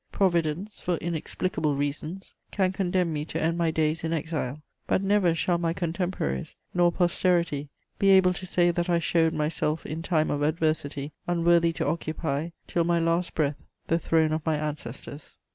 [0.11, 5.35] Providence, for inexplicable reasons, can condemn me to end my days in exile; but never
[5.35, 10.31] shall my contemporaries nor posterity be able to say that I showed myself in time
[10.31, 15.37] of adversity unworthy to occupy, till my last breath, the throne of my ancestors."